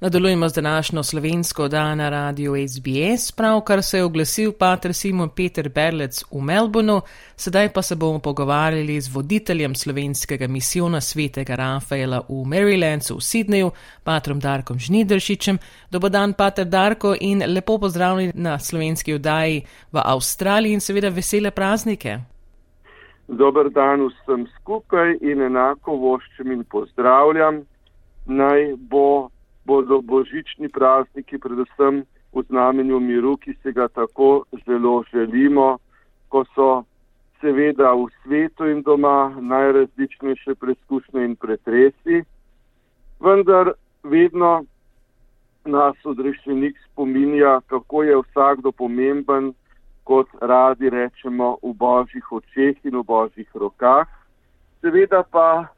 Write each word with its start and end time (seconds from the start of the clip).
Nadaljujemo 0.00 0.48
z 0.48 0.54
današnjo 0.54 1.02
slovensko 1.02 1.68
dan 1.68 1.98
na 1.98 2.08
radiju 2.08 2.54
SBS, 2.68 3.32
pravkar 3.32 3.82
se 3.82 3.96
je 3.96 4.04
oglasil 4.04 4.52
pater 4.52 4.92
Simon 4.94 5.28
Peter 5.36 5.68
Berlec 5.68 6.24
v 6.32 6.42
Melbournu, 6.42 7.00
sedaj 7.36 7.72
pa 7.72 7.82
se 7.82 7.96
bomo 7.96 8.18
pogovarjali 8.18 9.00
z 9.00 9.14
voditeljem 9.14 9.74
slovenskega 9.74 10.48
misijona 10.48 11.00
svetega 11.00 11.54
Rafaela 11.54 12.20
v 12.28 12.44
Marylandu 12.46 13.14
v 13.14 13.24
Sydneyju, 13.30 13.70
patrom 14.04 14.40
Darkom 14.40 14.78
Žnidršičem. 14.78 15.58
Dobar 15.90 16.10
dan, 16.10 16.32
pater 16.32 16.66
Darko, 16.66 17.14
in 17.20 17.42
lepo 17.46 17.78
pozdravljeni 17.78 18.32
na 18.34 18.58
slovenski 18.58 19.14
oddaji 19.14 19.62
v 19.92 19.98
Avstraliji 20.04 20.72
in 20.72 20.80
seveda 20.80 21.08
vesele 21.08 21.50
praznike. 21.50 22.18
Dobar 23.28 23.70
dan 23.70 24.06
vsem 24.06 24.46
skupaj 24.60 25.18
in 25.20 25.42
enako 25.42 25.96
voščem 25.96 26.52
in 26.52 26.64
pozdravljam. 26.64 27.64
Naj 28.26 28.74
bo 28.78 29.30
bodo 29.68 30.00
božični 30.00 30.68
prazniki, 30.72 31.38
predvsem 31.38 32.04
v 32.32 32.42
znamenju 32.48 33.00
miru, 33.00 33.36
ki 33.36 33.52
se 33.62 33.72
ga 33.72 33.88
tako 33.88 34.44
zelo 34.64 35.02
želimo, 35.12 35.78
ko 36.28 36.44
so 36.54 36.70
seveda 37.40 37.92
v 37.92 38.08
svetu 38.22 38.66
in 38.66 38.82
doma 38.82 39.36
najrazličnejše 39.40 40.54
preskušnje 40.54 41.24
in 41.24 41.36
pretresi, 41.36 42.24
vendar 43.20 43.72
vedno 44.02 44.64
nas 45.64 45.96
odrešenik 46.04 46.76
spominja, 46.86 47.60
kako 47.66 48.02
je 48.02 48.16
vsakdo 48.16 48.72
pomemben, 48.72 49.52
kot 50.04 50.28
radi 50.40 50.90
rečemo, 50.90 51.56
v 51.62 51.74
božjih 51.76 52.32
očeh 52.32 52.76
in 52.84 52.96
v 52.96 53.04
božjih 53.04 53.48
rokah. 53.54 54.08
Seveda 54.80 55.22
pa 55.30 55.68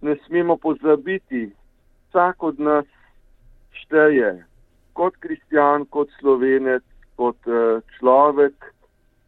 ne 0.00 0.16
smemo 0.26 0.56
pozabiti, 0.56 1.48
vsak 2.08 2.42
od 2.42 2.60
nas 2.60 2.84
šteje 3.82 4.44
kot 4.94 5.16
kristjan, 5.20 5.86
kot 5.90 6.10
slovenec, 6.20 6.84
kot 7.18 7.38
uh, 7.50 7.82
človek 7.98 8.70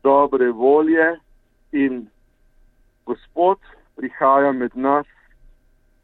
dobre 0.06 0.50
volje 0.54 1.16
in 1.72 2.06
Gospod 3.06 3.58
prihaja 3.96 4.52
med 4.52 4.74
nas 4.74 5.06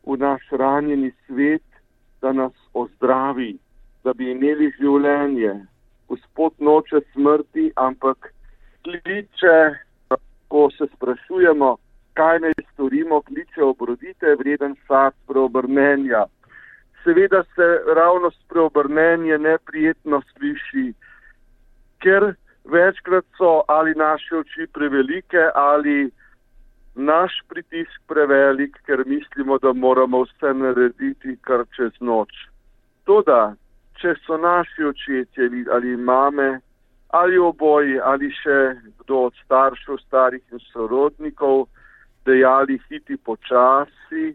v 0.07 0.17
naš 0.17 0.43
ranjeni 0.51 1.11
svet, 1.27 1.67
da 2.23 2.33
nas 2.33 2.55
ozdravi, 2.75 3.57
da 4.05 4.15
bi 4.15 4.31
imeli 4.31 4.71
življenje. 4.79 5.55
Gospod 6.09 6.55
noče 6.59 7.01
smrti, 7.13 7.73
ampak 7.77 8.31
kliče, 8.87 9.57
ko 10.49 10.69
se 10.77 10.87
sprašujemo, 10.95 11.73
kaj 12.15 12.39
naj 12.45 12.55
storimo, 12.73 13.19
kliče 13.27 13.65
obrodite 13.67 14.37
vreden 14.39 14.79
sad 14.87 15.19
preobrnenja 15.27 16.27
seveda 17.05 17.43
se 17.55 17.69
ravno 17.95 18.31
spreobrnenje 18.31 19.39
neprijetno 19.39 20.23
sliši, 20.33 20.93
ker 22.03 22.35
večkrat 22.65 23.25
so 23.37 23.63
ali 23.69 23.95
naše 23.95 24.37
oči 24.37 24.67
prevelike 24.73 25.43
ali 25.55 26.11
naš 26.95 27.33
pritisk 27.49 28.01
prevelik, 28.09 28.77
ker 28.87 29.03
mislimo, 29.07 29.59
da 29.59 29.73
moramo 29.73 30.23
vse 30.23 30.55
narediti 30.55 31.37
kar 31.41 31.65
čez 31.77 31.93
noč. 32.01 32.33
Toda, 33.05 33.55
če 34.01 34.15
so 34.27 34.37
naši 34.37 34.85
očetje 34.85 35.49
ali 35.73 35.97
mame 35.97 36.61
ali 37.09 37.39
oboji 37.39 38.01
ali 38.01 38.31
še 38.33 38.59
kdo 39.01 39.27
od 39.29 39.35
staršev, 39.45 39.99
starih 40.07 40.43
in 40.53 40.61
sorodnikov 40.73 41.67
dejali 42.25 42.79
hiti 42.89 43.17
počasi, 43.17 44.33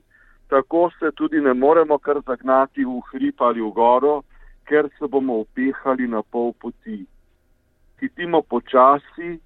tako 0.47 0.90
se 1.00 1.12
tudi 1.12 1.41
ne 1.41 1.53
moremo 1.53 1.97
kar 1.97 2.22
zagnati 2.28 2.85
v 2.85 3.02
hrib 3.12 3.41
ali 3.41 3.62
v 3.62 3.72
goro, 3.72 4.24
ker 4.66 4.90
se 5.00 5.08
bomo 5.08 5.44
upehali 5.44 6.08
na 6.08 6.22
pol 6.22 6.53
poti. 6.53 7.06
Hitimo 8.00 8.41
počasi, 8.41 9.40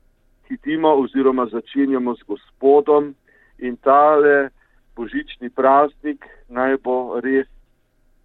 hitimo 0.50 0.94
oziroma 1.02 1.46
začenjamo 1.46 2.16
s 2.16 2.24
gospodom 2.28 3.14
in 3.60 3.78
tale 3.78 4.50
božični 4.96 5.50
praznik 5.50 6.26
naj 6.50 6.78
bo 6.84 7.20
res 7.24 7.48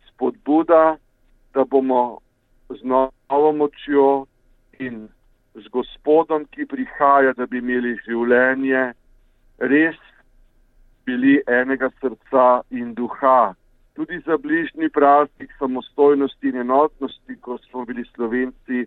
spodbuda, 0.08 0.96
da 1.54 1.64
bomo 1.64 2.18
z 2.68 2.82
novo 2.82 3.52
močjo 3.52 4.26
in 4.78 5.08
z 5.54 5.68
gospodom, 5.72 6.44
ki 6.50 6.66
prihaja, 6.66 7.32
da 7.32 7.46
bi 7.46 7.62
imeli 7.62 7.94
življenje, 8.04 8.92
res 9.58 9.96
bili 11.06 11.40
enega 11.46 11.90
srca 12.00 12.62
in 12.70 12.94
duha. 12.94 13.54
Tudi 13.94 14.20
za 14.26 14.36
bližnji 14.36 14.88
praznik 14.88 15.50
samostojnosti 15.58 16.48
in 16.48 16.56
enotnosti, 16.56 17.36
ko 17.40 17.58
smo 17.58 17.84
bili 17.84 18.04
slovenci 18.14 18.86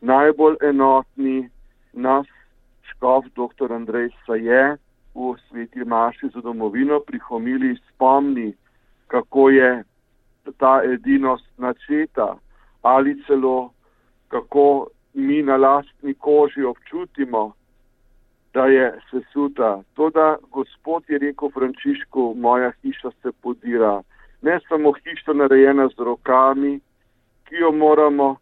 najbolj 0.00 0.56
enotni, 0.62 1.48
nas, 1.92 2.26
škof 2.90 3.24
dr. 3.36 3.72
Andrej 3.72 4.10
Saje 4.26 4.76
v 5.14 5.34
sveti 5.48 5.84
Maši 5.84 6.28
za 6.34 6.40
domovino 6.40 7.00
prihomili 7.00 7.76
spomni, 7.88 8.52
kako 9.06 9.50
je 9.50 9.84
ta 10.58 10.80
edinost 10.84 11.48
načeta 11.58 12.36
ali 12.82 13.22
celo 13.26 13.70
kako 14.30 14.86
mi 15.14 15.42
na 15.42 15.56
lastni 15.56 16.14
koži 16.14 16.62
občutimo, 16.62 17.52
da 18.54 18.66
je 18.66 18.98
sesuta. 19.10 19.82
To, 19.94 20.10
da 20.10 20.36
Gospod 20.50 21.04
je 21.08 21.18
rekel 21.18 21.50
Frančišku, 21.50 22.34
moja 22.36 22.72
hiša 22.82 23.10
se 23.22 23.32
podira. 23.42 24.02
Ne 24.42 24.60
samo 24.68 24.92
hiša 24.92 25.32
narejena 25.32 25.88
z 25.88 25.98
rokami, 25.98 26.80
ki 27.44 27.54
jo 27.54 27.72
moramo 27.72 28.36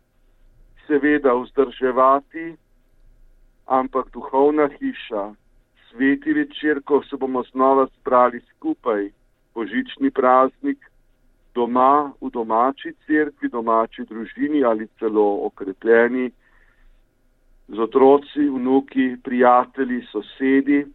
seveda 0.87 1.35
vzdrževati, 1.35 2.57
ampak 3.67 4.11
duhovna 4.13 4.69
hiša, 4.79 5.33
sveti 5.91 6.33
večer, 6.33 6.81
ko 6.85 7.03
se 7.03 7.17
bomo 7.17 7.43
znova 7.43 7.87
zbrali 8.01 8.41
skupaj, 8.41 9.11
božični 9.55 10.11
praznik, 10.11 10.79
doma, 11.55 12.13
v 12.21 12.31
domači 12.31 12.93
cerkvi, 13.07 13.49
domači 13.49 14.05
družini 14.05 14.65
ali 14.65 14.89
celo 14.99 15.47
okrepljeni 15.47 16.31
z 17.69 17.79
otroci, 17.79 18.49
vnuki, 18.49 19.17
prijatelji, 19.25 20.03
sosedi 20.13 20.87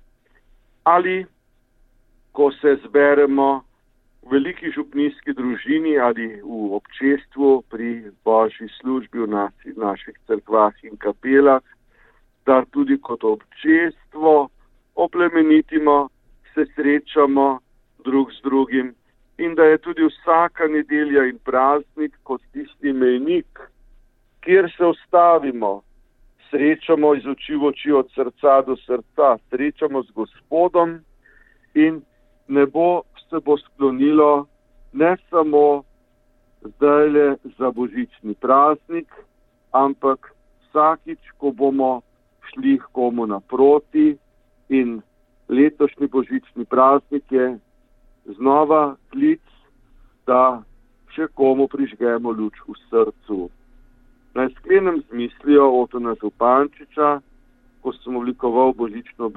ali 0.83 1.25
ko 2.31 2.51
se 2.51 2.75
zberemo 2.85 3.63
v 4.23 4.31
veliki 4.31 4.71
župnijski 4.71 5.33
družini 5.33 5.99
ali 5.99 6.27
v 6.41 6.73
občestvu 6.75 7.63
pri 7.69 8.11
božji 8.25 8.67
službi 8.81 9.19
v 9.19 9.27
nasi, 9.27 9.73
naših 9.77 10.17
crkvah 10.27 10.73
in 10.83 10.97
kapelah, 10.97 11.61
da 12.45 12.65
tudi 12.71 12.97
kot 12.97 13.23
občestvo 13.23 14.49
oplemenitimo, 14.95 16.09
se 16.53 16.65
srečamo 16.75 17.59
drug 18.05 18.31
z 18.31 18.41
drugim 18.43 18.93
in 19.37 19.55
da 19.55 19.63
je 19.63 19.77
tudi 19.77 20.03
vsaka 20.05 20.67
nedelja 20.67 21.25
in 21.25 21.39
praznik 21.39 22.13
kot 22.23 22.41
tisti 22.53 22.93
mejnik, 22.93 23.59
kjer 24.41 24.69
se 24.77 24.85
ustavimo, 24.85 25.81
srečamo 26.53 27.15
iz 27.15 27.25
oči 27.25 27.57
v 27.57 27.65
oči, 27.73 27.91
od 27.91 28.13
srca 28.13 28.61
do 28.61 28.77
srca, 28.85 29.37
srečamo 29.49 30.03
z 30.03 30.11
Gospodom 30.13 30.99
in 31.73 32.01
nebo 32.47 33.01
se 33.29 33.41
bo 33.41 33.57
sklonilo 33.57 34.45
ne 34.93 35.17
samo 35.29 35.83
zdaj 36.61 37.09
le 37.09 37.27
za 37.57 37.71
božični 37.71 38.37
praznik, 38.37 39.09
ampak 39.71 40.29
vsakič, 40.69 41.19
ko 41.41 41.51
bomo 41.51 42.01
šli 42.53 42.77
komu 42.91 43.25
naproti 43.25 44.13
in 44.69 45.01
letošnji 45.49 46.07
božični 46.07 46.65
praznik 46.65 47.25
je 47.31 47.57
znova 48.37 48.95
klic, 49.09 49.41
da 50.27 50.61
še 51.17 51.27
komu 51.33 51.67
prižgemo 51.67 52.31
luč 52.31 52.61
v 52.67 52.77
srcu. 52.89 53.49
Naj 54.33 54.49
sklenem 54.49 55.01
z 55.01 55.13
mislijo 55.13 55.65
Otona 55.81 56.15
Župančiča, 56.21 57.19
ko 57.81 57.91
sem 57.93 58.15
oblikoval 58.15 58.73
božično 58.73 59.29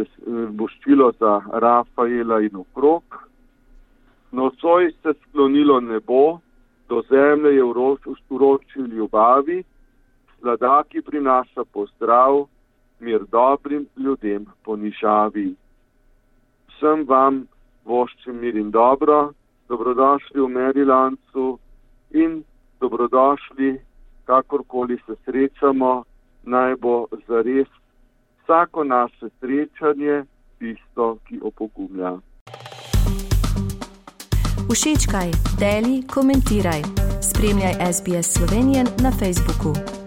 boščilo 0.57 1.11
za 1.21 1.41
Rafaela 1.53 2.41
in 2.41 2.57
okrog. 2.57 3.03
Nocoj 4.33 4.93
se 5.03 5.13
sklonilo 5.23 5.81
nebo, 5.81 6.39
do 6.89 7.03
zemlje 7.11 7.55
je 7.57 7.65
uročil 8.31 8.87
ljubavi, 8.87 9.63
sladaki 10.39 11.03
prinaša 11.03 11.65
pozdrav, 11.73 12.47
mir 13.01 13.25
dobrim 13.33 13.87
ljudem 13.97 14.47
ponižavi. 14.65 15.55
Vsem 16.69 17.05
vam 17.09 17.43
voščem 17.85 18.41
mir 18.41 18.57
in 18.57 18.71
dobro, 18.71 19.33
dobrodošli 19.69 20.41
v 20.41 20.49
Merilancu 20.49 21.59
in 22.11 22.45
dobrodošli 22.81 23.86
kakorkoli 24.27 24.99
se 25.07 25.15
srečamo, 25.25 26.05
naj 26.43 26.77
bo 26.77 27.07
zares 27.29 27.69
vsako 28.43 28.85
naše 28.85 29.27
srečanje 29.41 30.25
tisto, 30.59 31.19
ki 31.29 31.41
opogumlja. 31.43 32.19
Všečkaj, 34.73 35.31
deli, 35.61 36.03
komentiraj. 36.15 36.83
Spremljaj 37.29 37.75
SBS 37.93 38.27
Slovenijo 38.37 38.85
na 39.03 39.11
Facebooku. 39.11 40.06